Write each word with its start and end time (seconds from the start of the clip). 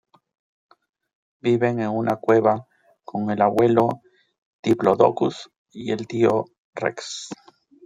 Viven 1.43 1.79
en 1.79 1.89
una 1.91 2.15
cueva 2.15 2.65
con 3.05 3.29
el 3.29 3.39
abuelo 3.39 4.01
Diplodocus 4.63 5.51
y 5.69 5.91
el 5.91 6.07
tío 6.07 6.45
Rex. 6.73 7.29